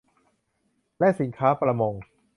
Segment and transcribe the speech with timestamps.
[0.99, 1.93] และสินค้าประมง